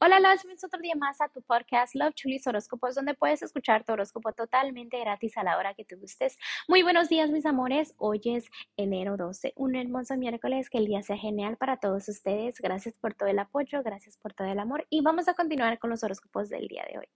Hola, 0.00 0.20
los 0.20 0.44
bienvenidos 0.44 0.62
otro 0.62 0.80
día 0.80 0.94
más 0.94 1.20
a 1.20 1.28
tu 1.28 1.42
podcast 1.42 1.96
Love 1.96 2.14
Chulis 2.14 2.46
Horóscopos, 2.46 2.94
donde 2.94 3.14
puedes 3.14 3.42
escuchar 3.42 3.82
tu 3.82 3.94
horóscopo 3.94 4.32
totalmente 4.32 4.96
gratis 5.00 5.36
a 5.36 5.42
la 5.42 5.58
hora 5.58 5.74
que 5.74 5.84
te 5.84 5.96
gustes. 5.96 6.38
Muy 6.68 6.84
buenos 6.84 7.08
días, 7.08 7.32
mis 7.32 7.44
amores. 7.44 7.94
Hoy 7.96 8.20
es 8.26 8.44
enero 8.76 9.16
12, 9.16 9.54
un 9.56 9.74
hermoso 9.74 10.16
miércoles. 10.16 10.70
Que 10.70 10.78
el 10.78 10.86
día 10.86 11.02
sea 11.02 11.16
genial 11.16 11.56
para 11.56 11.78
todos 11.78 12.08
ustedes. 12.08 12.60
Gracias 12.60 12.94
por 12.94 13.14
todo 13.14 13.28
el 13.28 13.40
apoyo, 13.40 13.82
gracias 13.82 14.16
por 14.18 14.34
todo 14.34 14.46
el 14.46 14.60
amor. 14.60 14.86
Y 14.88 15.00
vamos 15.00 15.26
a 15.26 15.34
continuar 15.34 15.80
con 15.80 15.90
los 15.90 16.04
horóscopos 16.04 16.48
del 16.48 16.68
día 16.68 16.86
de 16.88 16.98
hoy. 16.98 17.06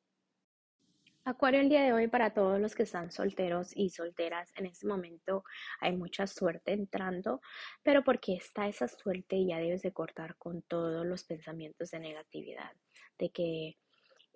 Acuario, 1.25 1.61
el 1.61 1.69
día 1.69 1.85
de 1.85 1.93
hoy 1.93 2.09
para 2.09 2.35
todos 2.35 2.61
los 2.61 2.75
que 2.75 2.83
están 2.83 3.13
solteros 3.13 3.71
y 3.77 3.91
solteras, 3.91 4.51
en 4.57 4.67
este 4.67 4.89
momento 4.89 5.45
hay 5.79 5.97
mucha 5.97 6.27
suerte 6.27 6.73
entrando, 6.73 7.41
pero 7.85 8.03
porque 8.03 8.35
está 8.35 8.67
esa 8.67 8.89
suerte 8.89 9.47
ya 9.47 9.59
debes 9.59 9.83
de 9.83 9.93
cortar 9.93 10.37
con 10.37 10.63
todos 10.63 11.07
los 11.07 11.23
pensamientos 11.23 11.93
de 11.93 12.01
negatividad, 12.01 12.73
de 13.21 13.31
que 13.31 13.79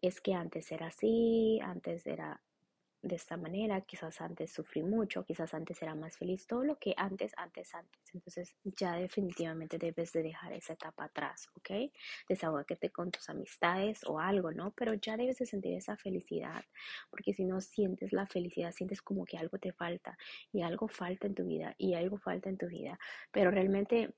es 0.00 0.20
que 0.20 0.34
antes 0.34 0.70
era 0.70 0.86
así, 0.86 1.58
antes 1.60 2.06
era 2.06 2.40
de 3.02 3.14
esta 3.14 3.36
manera, 3.36 3.80
quizás 3.82 4.20
antes 4.20 4.52
sufrí 4.52 4.82
mucho, 4.82 5.24
quizás 5.24 5.54
antes 5.54 5.80
era 5.82 5.94
más 5.94 6.16
feliz, 6.16 6.46
todo 6.46 6.64
lo 6.64 6.78
que 6.78 6.94
antes, 6.96 7.32
antes, 7.36 7.74
antes. 7.74 8.00
Entonces 8.14 8.56
ya 8.64 8.94
definitivamente 8.96 9.78
debes 9.78 10.12
de 10.12 10.22
dejar 10.22 10.52
esa 10.52 10.72
etapa 10.72 11.04
atrás, 11.04 11.48
¿ok? 11.54 11.92
Desahógate 12.28 12.90
con 12.90 13.10
tus 13.10 13.28
amistades 13.28 14.02
o 14.06 14.18
algo, 14.18 14.50
¿no? 14.52 14.72
Pero 14.72 14.94
ya 14.94 15.16
debes 15.16 15.38
de 15.38 15.46
sentir 15.46 15.74
esa 15.74 15.96
felicidad, 15.96 16.64
porque 17.10 17.32
si 17.32 17.44
no 17.44 17.60
sientes 17.60 18.12
la 18.12 18.26
felicidad, 18.26 18.72
sientes 18.72 19.02
como 19.02 19.24
que 19.24 19.38
algo 19.38 19.58
te 19.58 19.72
falta 19.72 20.16
y 20.52 20.62
algo 20.62 20.88
falta 20.88 21.26
en 21.26 21.34
tu 21.34 21.44
vida 21.44 21.74
y 21.78 21.94
algo 21.94 22.18
falta 22.18 22.48
en 22.48 22.58
tu 22.58 22.66
vida, 22.66 22.98
pero 23.30 23.50
realmente 23.50 24.14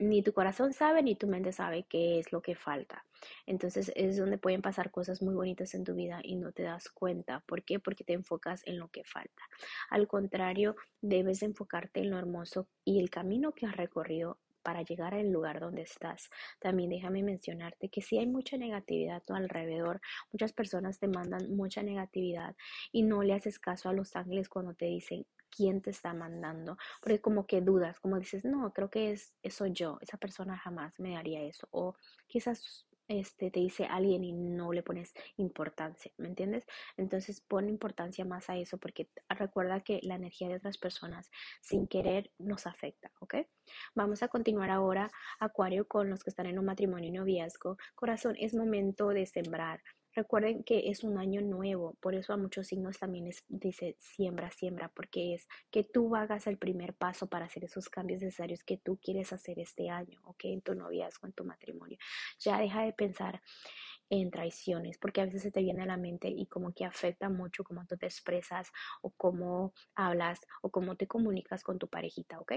ni 0.00 0.22
tu 0.22 0.32
corazón 0.32 0.72
sabe 0.72 1.02
ni 1.02 1.14
tu 1.14 1.26
mente 1.26 1.52
sabe 1.52 1.84
qué 1.84 2.18
es 2.18 2.32
lo 2.32 2.40
que 2.40 2.56
falta. 2.56 3.04
Entonces 3.46 3.92
es 3.94 4.16
donde 4.16 4.38
pueden 4.38 4.62
pasar 4.62 4.90
cosas 4.90 5.22
muy 5.22 5.34
bonitas 5.34 5.74
en 5.74 5.84
tu 5.84 5.94
vida 5.94 6.20
y 6.24 6.36
no 6.36 6.52
te 6.52 6.62
das 6.62 6.88
cuenta. 6.88 7.44
¿Por 7.46 7.62
qué? 7.62 7.78
Porque 7.78 8.02
te 8.02 8.14
enfocas 8.14 8.62
en 8.66 8.78
lo 8.78 8.88
que 8.88 9.04
falta. 9.04 9.42
Al 9.90 10.08
contrario, 10.08 10.74
debes 11.02 11.42
enfocarte 11.42 12.00
en 12.00 12.10
lo 12.10 12.18
hermoso 12.18 12.66
y 12.84 12.98
el 12.98 13.10
camino 13.10 13.52
que 13.52 13.66
has 13.66 13.76
recorrido 13.76 14.38
para 14.62 14.82
llegar 14.82 15.14
al 15.14 15.30
lugar 15.30 15.60
donde 15.60 15.82
estás. 15.82 16.30
También 16.58 16.90
déjame 16.90 17.22
mencionarte 17.22 17.88
que 17.88 18.02
si 18.02 18.18
hay 18.18 18.26
mucha 18.26 18.56
negatividad 18.56 19.16
a 19.16 19.20
tu 19.20 19.34
alrededor, 19.34 20.00
muchas 20.32 20.52
personas 20.52 20.98
te 20.98 21.08
mandan 21.08 21.54
mucha 21.54 21.82
negatividad 21.82 22.56
y 22.92 23.02
no 23.02 23.22
le 23.22 23.34
haces 23.34 23.58
caso 23.58 23.88
a 23.88 23.92
los 23.92 24.16
ángeles 24.16 24.48
cuando 24.48 24.74
te 24.74 24.86
dicen 24.86 25.26
quién 25.50 25.80
te 25.82 25.90
está 25.90 26.14
mandando, 26.14 26.76
porque 27.02 27.20
como 27.20 27.46
que 27.46 27.60
dudas, 27.60 27.98
como 28.00 28.18
dices, 28.18 28.44
no, 28.44 28.72
creo 28.72 28.88
que 28.88 29.10
es 29.10 29.34
eso 29.42 29.66
yo, 29.66 29.98
esa 30.00 30.16
persona 30.16 30.56
jamás 30.56 30.98
me 31.00 31.16
haría 31.16 31.42
eso, 31.42 31.66
o 31.72 31.96
quizás 32.28 32.86
este, 33.10 33.50
te 33.50 33.58
dice 33.58 33.86
alguien 33.86 34.22
y 34.22 34.32
no 34.32 34.72
le 34.72 34.84
pones 34.84 35.12
importancia, 35.36 36.12
¿me 36.16 36.28
entiendes? 36.28 36.64
Entonces 36.96 37.40
pon 37.40 37.68
importancia 37.68 38.24
más 38.24 38.48
a 38.48 38.56
eso 38.56 38.78
porque 38.78 39.10
recuerda 39.28 39.80
que 39.80 39.98
la 40.04 40.14
energía 40.14 40.48
de 40.48 40.54
otras 40.54 40.78
personas 40.78 41.28
sin 41.60 41.88
querer 41.88 42.30
nos 42.38 42.68
afecta, 42.68 43.10
¿ok? 43.18 43.34
Vamos 43.94 44.22
a 44.22 44.28
continuar 44.28 44.70
ahora, 44.70 45.10
Acuario, 45.38 45.86
con 45.86 46.10
los 46.10 46.22
que 46.22 46.30
están 46.30 46.46
en 46.46 46.58
un 46.58 46.64
matrimonio 46.64 47.08
y 47.08 47.12
noviazgo. 47.12 47.76
Corazón, 47.94 48.36
es 48.38 48.54
momento 48.54 49.08
de 49.08 49.26
sembrar 49.26 49.80
Recuerden 50.12 50.64
que 50.64 50.90
es 50.90 51.04
un 51.04 51.18
año 51.18 51.40
nuevo, 51.40 51.96
por 52.00 52.16
eso 52.16 52.32
a 52.32 52.36
muchos 52.36 52.66
signos 52.66 52.98
también 52.98 53.28
es, 53.28 53.44
dice 53.46 53.94
siembra, 54.00 54.50
siembra, 54.50 54.88
porque 54.88 55.34
es 55.34 55.46
que 55.70 55.84
tú 55.84 56.16
hagas 56.16 56.48
el 56.48 56.58
primer 56.58 56.94
paso 56.94 57.28
para 57.28 57.44
hacer 57.44 57.64
esos 57.64 57.88
cambios 57.88 58.20
necesarios 58.20 58.64
que 58.64 58.76
tú 58.76 58.98
quieres 59.00 59.32
hacer 59.32 59.60
este 59.60 59.88
año, 59.88 60.20
¿ok? 60.24 60.46
En 60.46 60.62
tu 60.62 60.74
noviazgo, 60.74 61.28
en 61.28 61.32
tu 61.32 61.44
matrimonio. 61.44 61.96
Ya 62.40 62.58
deja 62.58 62.82
de 62.82 62.92
pensar 62.92 63.40
en 64.08 64.32
traiciones, 64.32 64.98
porque 64.98 65.20
a 65.20 65.26
veces 65.26 65.42
se 65.42 65.52
te 65.52 65.62
viene 65.62 65.84
a 65.84 65.86
la 65.86 65.96
mente 65.96 66.28
y 66.28 66.46
como 66.46 66.74
que 66.74 66.84
afecta 66.84 67.28
mucho 67.28 67.62
cómo 67.62 67.86
tú 67.86 67.96
te 67.96 68.06
expresas 68.06 68.72
o 69.02 69.10
cómo 69.10 69.72
hablas 69.94 70.40
o 70.62 70.70
cómo 70.70 70.96
te 70.96 71.06
comunicas 71.06 71.62
con 71.62 71.78
tu 71.78 71.86
parejita, 71.86 72.40
¿ok? 72.40 72.54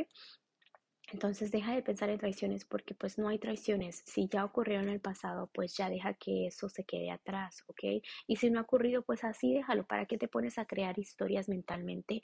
Entonces 1.11 1.51
deja 1.51 1.73
de 1.75 1.81
pensar 1.83 2.09
en 2.09 2.17
traiciones 2.17 2.65
porque 2.65 2.93
pues 2.95 3.17
no 3.17 3.27
hay 3.29 3.39
traiciones. 3.39 4.03
Si 4.05 4.27
ya 4.27 4.43
ocurrió 4.45 4.79
en 4.81 4.89
el 4.89 4.99
pasado, 5.01 5.49
pues 5.53 5.75
ya 5.77 5.89
deja 5.89 6.13
que 6.15 6.47
eso 6.47 6.67
se 6.69 6.85
quede 6.85 7.11
atrás, 7.11 7.63
¿ok? 7.67 8.03
Y 8.27 8.35
si 8.37 8.49
no 8.49 8.59
ha 8.59 8.63
ocurrido, 8.63 9.03
pues 9.03 9.23
así 9.23 9.53
déjalo. 9.53 9.85
¿Para 9.85 10.05
qué 10.07 10.17
te 10.17 10.27
pones 10.27 10.57
a 10.57 10.65
crear 10.65 10.97
historias 10.99 11.47
mentalmente 11.49 12.21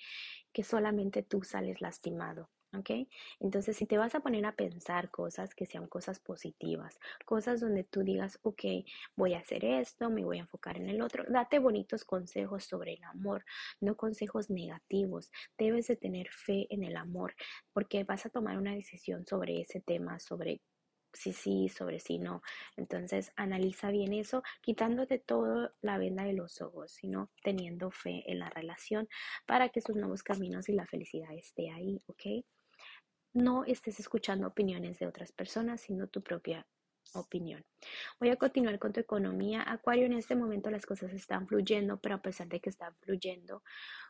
que 0.53 0.63
solamente 0.63 1.23
tú 1.23 1.43
sales 1.43 1.81
lastimado? 1.81 2.51
¿Ok? 2.73 3.07
Entonces, 3.39 3.77
si 3.77 3.85
te 3.85 3.97
vas 3.97 4.15
a 4.15 4.19
poner 4.19 4.45
a 4.45 4.55
pensar 4.55 5.09
cosas 5.11 5.55
que 5.55 5.65
sean 5.65 5.87
cosas 5.87 6.19
positivas, 6.19 6.99
cosas 7.25 7.59
donde 7.59 7.83
tú 7.83 8.03
digas, 8.03 8.39
ok, 8.43 8.63
voy 9.15 9.33
a 9.33 9.39
hacer 9.39 9.65
esto, 9.65 10.09
me 10.09 10.23
voy 10.23 10.37
a 10.37 10.41
enfocar 10.41 10.77
en 10.77 10.89
el 10.89 11.01
otro, 11.01 11.23
date 11.29 11.59
bonitos 11.59 12.05
consejos 12.05 12.65
sobre 12.65 12.93
el 12.93 13.03
amor, 13.03 13.45
no 13.81 13.95
consejos 13.97 14.49
negativos. 14.49 15.31
Debes 15.57 15.87
de 15.87 15.95
tener 15.95 16.29
fe 16.29 16.67
en 16.69 16.83
el 16.83 16.97
amor, 16.97 17.35
porque 17.73 18.03
vas 18.03 18.25
a 18.25 18.29
tomar 18.29 18.57
una 18.57 18.73
decisión 18.75 19.25
sobre 19.25 19.61
ese 19.61 19.81
tema, 19.81 20.19
sobre 20.19 20.61
si 21.13 21.33
sí, 21.33 21.69
sobre 21.69 21.99
si 21.99 22.19
no. 22.19 22.41
Entonces, 22.77 23.31
analiza 23.35 23.89
bien 23.91 24.13
eso, 24.13 24.43
quitándote 24.61 25.19
toda 25.19 25.73
la 25.81 25.97
venda 25.97 26.23
de 26.23 26.33
los 26.33 26.61
ojos, 26.61 26.91
sino 26.91 27.31
teniendo 27.43 27.91
fe 27.91 28.23
en 28.31 28.39
la 28.39 28.49
relación 28.49 29.07
para 29.47 29.69
que 29.69 29.81
sus 29.81 29.95
nuevos 29.95 30.23
caminos 30.23 30.69
y 30.69 30.73
la 30.73 30.85
felicidad 30.85 31.33
esté 31.33 31.71
ahí, 31.71 31.99
¿ok? 32.07 32.45
No 33.33 33.65
estés 33.65 33.99
escuchando 33.99 34.47
opiniones 34.47 34.99
de 34.99 35.07
otras 35.07 35.31
personas, 35.31 35.81
sino 35.81 36.07
tu 36.07 36.21
propia 36.21 36.65
opinión. 37.13 37.65
Voy 38.19 38.29
a 38.29 38.35
continuar 38.35 38.77
con 38.79 38.93
tu 38.93 38.99
economía. 38.99 39.63
Acuario, 39.67 40.05
en 40.05 40.13
este 40.13 40.35
momento 40.35 40.69
las 40.69 40.85
cosas 40.85 41.13
están 41.13 41.47
fluyendo, 41.47 41.99
pero 41.99 42.15
a 42.15 42.21
pesar 42.21 42.47
de 42.47 42.59
que 42.59 42.69
están 42.69 42.95
fluyendo, 43.01 43.63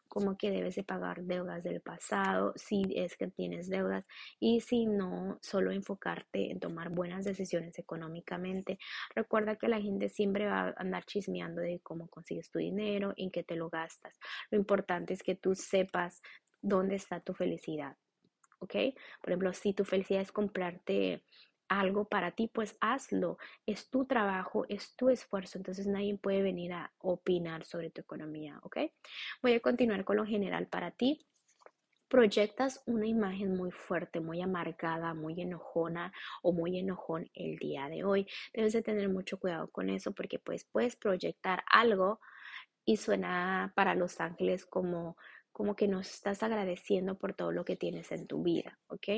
como 0.07 0.37
que 0.37 0.49
debes 0.49 0.75
de 0.75 0.83
pagar 0.83 1.23
deudas 1.23 1.63
del 1.63 1.81
pasado, 1.81 2.53
si 2.55 2.83
es 2.95 3.15
que 3.15 3.27
tienes 3.27 3.69
deudas, 3.69 4.05
y 4.39 4.61
si 4.61 4.85
no, 4.85 5.37
solo 5.41 5.71
enfocarte 5.71 6.51
en 6.51 6.59
tomar 6.59 6.89
buenas 6.89 7.25
decisiones 7.25 7.77
económicamente. 7.77 8.79
Recuerda 9.15 9.55
que 9.55 9.67
la 9.67 9.79
gente 9.79 10.09
siempre 10.09 10.47
va 10.47 10.69
a 10.69 10.73
andar 10.77 11.05
chismeando 11.05 11.61
de 11.61 11.79
cómo 11.81 12.07
consigues 12.07 12.49
tu 12.49 12.59
dinero, 12.59 13.13
en 13.17 13.31
qué 13.31 13.43
te 13.43 13.55
lo 13.55 13.69
gastas. 13.69 14.17
Lo 14.49 14.57
importante 14.57 15.13
es 15.13 15.23
que 15.23 15.35
tú 15.35 15.55
sepas 15.55 16.21
dónde 16.61 16.95
está 16.95 17.21
tu 17.21 17.33
felicidad 17.33 17.95
¿ok? 18.59 18.75
Por 19.21 19.29
ejemplo, 19.31 19.53
si 19.53 19.73
tu 19.73 19.85
felicidad 19.85 20.21
es 20.21 20.31
comprarte 20.31 21.23
algo 21.69 22.05
para 22.05 22.31
ti, 22.31 22.49
pues 22.53 22.75
hazlo. 22.81 23.37
Es 23.65 23.89
tu 23.89 24.05
trabajo, 24.05 24.65
es 24.67 24.95
tu 24.95 25.09
esfuerzo, 25.09 25.57
entonces 25.57 25.87
nadie 25.87 26.17
puede 26.17 26.41
venir 26.41 26.73
a 26.73 26.91
opinar 26.99 27.63
sobre 27.63 27.91
tu 27.91 28.01
economía, 28.01 28.59
¿ok? 28.63 28.77
Voy 29.41 29.53
a 29.53 29.59
continuar 29.59 30.03
con 30.03 30.17
lo 30.17 30.25
general 30.25 30.67
para 30.67 30.91
ti. 30.91 31.25
Proyectas 32.09 32.81
una 32.87 33.05
imagen 33.05 33.55
muy 33.55 33.69
fuerte, 33.69 34.19
muy 34.19 34.41
amargada, 34.41 35.13
muy 35.13 35.39
enojona 35.39 36.11
o 36.41 36.51
muy 36.51 36.79
enojón 36.79 37.29
el 37.35 37.57
día 37.57 37.87
de 37.87 38.03
hoy. 38.03 38.25
Debes 38.51 38.73
de 38.73 38.81
tener 38.81 39.09
mucho 39.09 39.39
cuidado 39.39 39.69
con 39.69 39.91
eso 39.91 40.11
porque 40.11 40.39
pues 40.39 40.65
puedes 40.65 40.95
proyectar 40.95 41.63
algo 41.69 42.19
y 42.83 42.97
suena 42.97 43.71
para 43.75 43.93
los 43.93 44.19
ángeles 44.19 44.65
como 44.65 45.17
como 45.59 45.75
que 45.75 45.89
nos 45.89 46.09
estás 46.09 46.41
agradeciendo 46.41 47.17
por 47.17 47.33
todo 47.33 47.51
lo 47.51 47.65
que 47.65 47.75
tienes 47.75 48.13
en 48.13 48.27
tu 48.27 48.41
vida, 48.41 48.79
¿ok? 48.87 49.09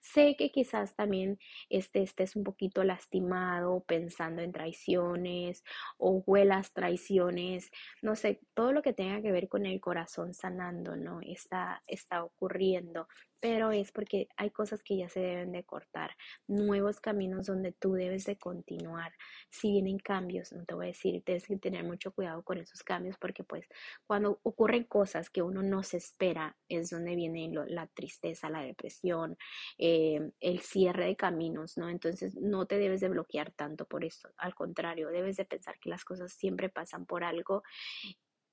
Sé 0.00 0.36
que 0.36 0.50
quizás 0.50 0.94
también 0.94 1.38
este, 1.68 2.02
estés 2.02 2.36
un 2.36 2.44
poquito 2.44 2.84
lastimado 2.84 3.84
pensando 3.86 4.42
en 4.42 4.52
traiciones 4.52 5.64
o 5.98 6.22
huelas 6.26 6.72
traiciones, 6.72 7.70
no 8.02 8.16
sé, 8.16 8.40
todo 8.54 8.72
lo 8.72 8.82
que 8.82 8.92
tenga 8.92 9.22
que 9.22 9.32
ver 9.32 9.48
con 9.48 9.66
el 9.66 9.80
corazón 9.80 10.34
sanando, 10.34 10.96
¿no? 10.96 11.20
Está, 11.22 11.82
está 11.86 12.24
ocurriendo 12.24 13.08
pero 13.44 13.72
es 13.72 13.92
porque 13.92 14.26
hay 14.38 14.48
cosas 14.48 14.82
que 14.82 14.96
ya 14.96 15.10
se 15.10 15.20
deben 15.20 15.52
de 15.52 15.64
cortar, 15.64 16.16
nuevos 16.46 16.98
caminos 16.98 17.44
donde 17.44 17.72
tú 17.72 17.92
debes 17.92 18.24
de 18.24 18.38
continuar. 18.38 19.12
Si 19.50 19.70
vienen 19.70 19.98
cambios, 19.98 20.50
no 20.52 20.64
te 20.64 20.72
voy 20.72 20.86
a 20.86 20.88
decir, 20.88 21.22
tienes 21.22 21.46
que 21.46 21.58
tener 21.58 21.84
mucho 21.84 22.10
cuidado 22.12 22.42
con 22.42 22.56
esos 22.56 22.82
cambios 22.82 23.18
porque 23.18 23.44
pues 23.44 23.68
cuando 24.06 24.40
ocurren 24.44 24.84
cosas 24.84 25.28
que 25.28 25.42
uno 25.42 25.62
no 25.62 25.82
se 25.82 25.98
espera 25.98 26.56
es 26.70 26.88
donde 26.88 27.16
viene 27.16 27.52
la 27.68 27.86
tristeza, 27.88 28.48
la 28.48 28.62
depresión, 28.62 29.36
eh, 29.78 30.30
el 30.40 30.60
cierre 30.60 31.06
de 31.06 31.16
caminos, 31.16 31.76
¿no? 31.76 31.88
Entonces 31.88 32.36
no 32.36 32.66
te 32.66 32.78
debes 32.78 33.00
de 33.00 33.08
bloquear 33.08 33.52
tanto 33.52 33.86
por 33.86 34.04
eso, 34.04 34.30
al 34.36 34.54
contrario, 34.54 35.10
debes 35.10 35.36
de 35.36 35.44
pensar 35.44 35.78
que 35.78 35.90
las 35.90 36.04
cosas 36.04 36.32
siempre 36.32 36.68
pasan 36.68 37.06
por 37.06 37.24
algo 37.24 37.62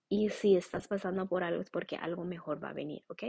y 0.09 0.29
si 0.29 0.57
estás 0.57 0.89
pasando 0.89 1.25
por 1.27 1.43
algo 1.43 1.61
es 1.61 1.69
porque 1.69 1.95
algo 1.95 2.25
mejor 2.25 2.61
va 2.61 2.71
a 2.71 2.73
venir, 2.73 3.03
¿ok? 3.07 3.23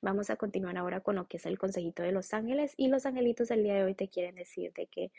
Vamos 0.00 0.30
a 0.30 0.36
continuar 0.36 0.76
ahora 0.76 1.00
con 1.00 1.16
lo 1.16 1.26
que 1.26 1.36
es 1.38 1.46
el 1.46 1.58
consejito 1.58 2.02
de 2.02 2.12
los 2.12 2.32
ángeles 2.34 2.74
y 2.76 2.88
los 2.88 3.06
angelitos 3.06 3.48
del 3.48 3.62
día 3.62 3.74
de 3.74 3.84
hoy 3.84 3.94
te 3.94 4.08
quieren 4.08 4.36
decir 4.36 4.72
de 4.74 4.86
que 4.86 5.10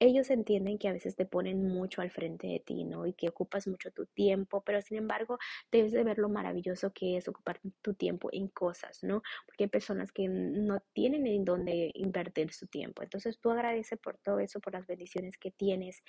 ellos 0.00 0.30
entienden 0.30 0.78
que 0.78 0.88
a 0.88 0.92
veces 0.92 1.16
te 1.16 1.24
ponen 1.24 1.68
mucho 1.68 2.02
al 2.02 2.10
frente 2.10 2.46
de 2.48 2.60
ti, 2.60 2.84
¿no? 2.84 3.06
Y 3.06 3.12
que 3.14 3.28
ocupas 3.28 3.66
mucho 3.66 3.90
tu 3.92 4.06
tiempo, 4.06 4.62
pero 4.64 4.82
sin 4.82 4.98
embargo 4.98 5.38
debes 5.70 5.92
de 5.92 6.04
ver 6.04 6.18
lo 6.18 6.28
maravilloso 6.28 6.92
que 6.92 7.16
es 7.16 7.28
ocupar 7.28 7.60
tu 7.80 7.94
tiempo 7.94 8.28
en 8.32 8.48
cosas, 8.48 9.02
¿no? 9.02 9.22
Porque 9.46 9.64
hay 9.64 9.70
personas 9.70 10.12
que 10.12 10.28
no 10.28 10.80
tienen 10.92 11.26
en 11.26 11.44
dónde 11.44 11.90
invertir 11.94 12.52
su 12.52 12.66
tiempo. 12.66 13.02
Entonces 13.02 13.38
tú 13.40 13.50
agradece 13.50 13.96
por 13.96 14.18
todo 14.18 14.40
eso, 14.40 14.60
por 14.60 14.72
las 14.72 14.86
bendiciones 14.86 15.38
que 15.38 15.50
tienes, 15.50 16.02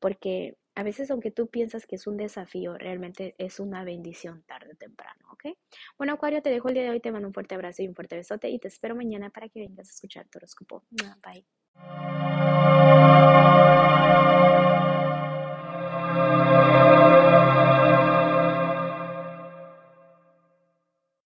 porque 0.00 0.56
a 0.74 0.82
veces 0.82 1.10
aunque 1.10 1.30
tú 1.30 1.48
piensas 1.48 1.86
que 1.86 1.96
es 1.96 2.06
un 2.06 2.16
desafío, 2.16 2.76
realmente 2.76 3.34
es 3.38 3.60
una 3.60 3.84
bendición 3.84 4.42
tarde 4.44 4.72
o 4.72 4.76
temprano, 4.76 5.23
Bueno, 5.98 6.14
Acuario, 6.14 6.42
te 6.42 6.50
dejo 6.50 6.68
el 6.68 6.74
día 6.74 6.84
de 6.84 6.90
hoy, 6.90 7.00
te 7.00 7.12
mando 7.12 7.28
un 7.28 7.34
fuerte 7.34 7.54
abrazo 7.54 7.82
y 7.82 7.88
un 7.88 7.94
fuerte 7.94 8.16
besote 8.16 8.48
y 8.48 8.58
te 8.58 8.68
espero 8.68 8.94
mañana 8.94 9.30
para 9.30 9.48
que 9.48 9.60
vengas 9.60 9.88
a 9.88 9.92
escuchar 9.92 10.26
tu 10.28 10.38
horóscopo. 10.38 10.84
Bye. 10.90 12.23